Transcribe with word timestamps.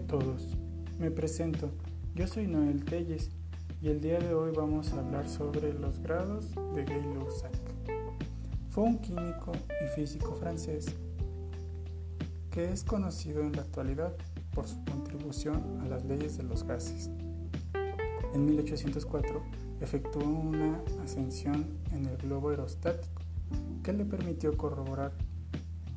todos, 0.00 0.56
me 0.98 1.10
presento, 1.10 1.70
yo 2.14 2.26
soy 2.26 2.46
Noel 2.46 2.84
Telles 2.84 3.30
y 3.82 3.88
el 3.88 4.00
día 4.00 4.18
de 4.18 4.34
hoy 4.34 4.52
vamos 4.54 4.92
a 4.92 5.00
hablar 5.00 5.28
sobre 5.28 5.72
los 5.74 5.98
grados 6.00 6.50
de 6.74 6.84
Gay-Lussac. 6.84 7.52
Fue 8.68 8.84
un 8.84 8.98
químico 8.98 9.52
y 9.84 9.88
físico 9.94 10.34
francés 10.34 10.86
que 12.50 12.72
es 12.72 12.82
conocido 12.82 13.42
en 13.42 13.52
la 13.52 13.62
actualidad 13.62 14.14
por 14.54 14.66
su 14.66 14.82
contribución 14.84 15.80
a 15.80 15.86
las 15.86 16.04
leyes 16.04 16.36
de 16.36 16.44
los 16.44 16.64
gases. 16.64 17.10
En 18.34 18.44
1804 18.46 19.42
efectuó 19.80 20.24
una 20.24 20.82
ascensión 21.02 21.78
en 21.92 22.06
el 22.06 22.16
globo 22.16 22.50
aerostático 22.50 23.22
que 23.82 23.92
le 23.92 24.04
permitió 24.04 24.56
corroborar 24.56 25.12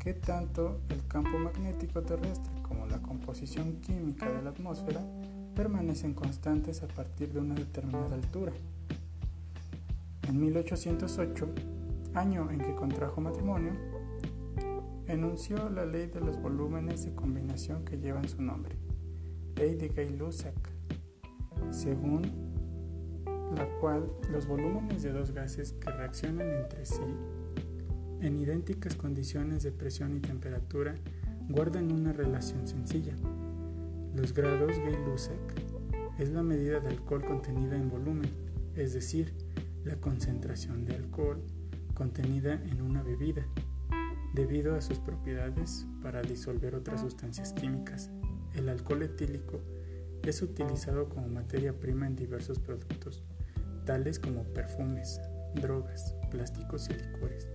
que 0.04 0.14
tanto 0.14 0.82
el 0.90 1.08
campo 1.08 1.38
magnético 1.40 2.02
terrestre 2.02 2.52
como 2.62 2.86
la 2.88 3.02
composición 3.02 3.78
química 3.78 4.30
de 4.30 4.42
la 4.42 4.50
atmósfera 4.50 5.02
permanecen 5.56 6.14
constantes 6.14 6.84
a 6.84 6.88
partir 6.88 7.32
de 7.32 7.40
una 7.40 7.56
determinada 7.56 8.16
altura. 8.16 8.52
En 10.28 10.40
1808, 10.42 11.48
año 12.16 12.52
en 12.52 12.60
que 12.60 12.76
contrajo 12.76 13.22
matrimonio, 13.22 13.72
enunció 15.08 15.70
la 15.70 15.86
ley 15.86 16.08
de 16.08 16.20
los 16.20 16.42
volúmenes 16.42 17.06
de 17.06 17.16
combinación 17.16 17.86
que 17.86 17.98
llevan 17.98 18.28
su 18.28 18.42
nombre, 18.42 18.76
ley 19.56 19.76
de 19.76 19.88
Gay-Lussac, 19.88 20.56
según 21.72 22.24
la 23.56 23.68
cual 23.80 24.12
los 24.32 24.48
volúmenes 24.48 25.04
de 25.04 25.14
dos 25.14 25.32
gases 25.32 25.74
que 25.74 25.92
reaccionan 25.92 26.52
entre 26.52 26.86
sí 26.86 27.02
en 28.24 28.40
idénticas 28.40 28.96
condiciones 28.96 29.64
de 29.64 29.72
presión 29.72 30.16
y 30.16 30.20
temperatura, 30.20 30.96
guardan 31.50 31.92
una 31.92 32.14
relación 32.14 32.68
sencilla. 32.68 33.14
Los 34.16 34.34
grados 34.34 34.78
Gay-Lussac 34.78 35.40
es 36.18 36.30
la 36.30 36.42
medida 36.42 36.80
de 36.80 36.88
alcohol 36.88 37.26
contenida 37.26 37.76
en 37.76 37.90
volumen, 37.90 38.30
es 38.76 38.94
decir, 38.94 39.34
la 39.84 39.98
concentración 39.98 40.86
de 40.86 40.96
alcohol 40.96 41.44
contenida 41.94 42.54
en 42.54 42.82
una 42.82 43.04
bebida, 43.04 43.46
debido 44.34 44.76
a 44.76 44.82
sus 44.82 45.00
propiedades 45.00 45.86
para 46.02 46.22
disolver 46.22 46.76
otras 46.76 47.02
sustancias 47.02 47.52
químicas. 47.52 48.10
El 48.54 48.70
alcohol 48.70 49.04
etílico 49.04 49.60
es 50.24 50.42
utilizado 50.42 51.10
como 51.10 51.28
materia 51.28 51.78
prima 51.78 52.08
en 52.08 52.16
diversos 52.16 52.60
productos, 52.60 53.22
tales 53.86 54.18
como 54.18 54.44
perfumes, 54.54 55.20
drogas, 55.56 56.16
plásticos 56.32 56.90
y 56.90 56.94
licores. 56.94 57.48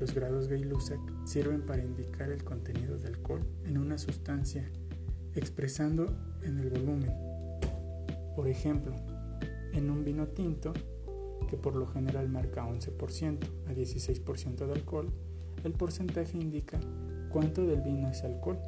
Los 0.00 0.14
grados 0.14 0.48
Gay-Lussac 0.48 1.00
sirven 1.24 1.62
para 1.62 1.84
indicar 1.84 2.30
el 2.30 2.44
contenido 2.44 2.98
de 2.98 3.08
alcohol 3.08 3.44
en 3.64 3.78
una 3.78 3.98
sustancia, 3.98 4.70
expresando 5.34 6.06
en 6.42 6.58
el 6.58 6.70
volumen. 6.70 7.12
Por 8.36 8.46
ejemplo, 8.46 8.94
en 9.72 9.90
un 9.90 10.04
vino 10.04 10.28
tinto, 10.28 10.72
que 11.48 11.56
por 11.56 11.74
lo 11.74 11.86
general 11.88 12.28
marca 12.28 12.64
11% 12.64 13.38
a 13.66 13.72
16% 13.72 14.66
de 14.66 14.72
alcohol, 14.72 15.10
el 15.64 15.72
porcentaje 15.72 16.38
indica 16.38 16.78
cuánto 17.30 17.66
del 17.66 17.80
vino 17.80 18.08
es 18.08 18.22
alcohol. 18.22 18.58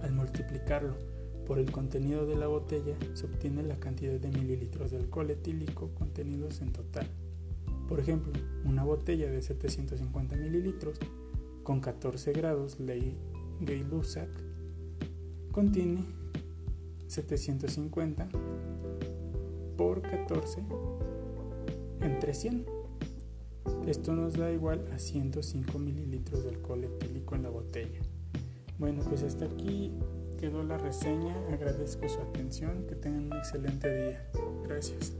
Al 0.00 0.12
multiplicarlo 0.12 0.96
por 1.46 1.58
el 1.58 1.70
contenido 1.70 2.26
de 2.26 2.36
la 2.36 2.46
botella, 2.46 2.96
se 3.12 3.26
obtiene 3.26 3.62
la 3.62 3.78
cantidad 3.78 4.18
de 4.18 4.30
mililitros 4.30 4.90
de 4.90 4.98
alcohol 4.98 5.30
etílico 5.30 5.90
contenidos 5.94 6.62
en 6.62 6.72
total. 6.72 7.06
Por 7.88 8.00
ejemplo, 8.00 8.32
una 8.64 8.84
botella 8.84 9.30
de 9.30 9.42
750 9.42 10.36
mililitros 10.36 10.98
con 11.62 11.80
14 11.80 12.32
grados 12.32 12.78
Gay-Lussac 13.60 14.28
contiene 15.52 16.04
750 17.08 18.28
por 19.76 20.02
14 20.02 20.62
entre 22.00 22.34
100. 22.34 22.66
Esto 23.86 24.14
nos 24.14 24.34
da 24.34 24.50
igual 24.50 24.84
a 24.92 24.98
105 24.98 25.78
mililitros 25.78 26.44
de 26.44 26.50
alcohol 26.50 26.84
etílico 26.84 27.34
en 27.34 27.42
la 27.42 27.50
botella. 27.50 28.00
Bueno, 28.78 29.02
pues 29.08 29.22
hasta 29.22 29.44
aquí 29.44 29.92
quedó 30.38 30.62
la 30.62 30.78
reseña. 30.78 31.34
Agradezco 31.52 32.08
su 32.08 32.20
atención. 32.20 32.86
Que 32.86 32.96
tengan 32.96 33.26
un 33.26 33.32
excelente 33.34 33.94
día. 33.94 34.30
Gracias. 34.64 35.12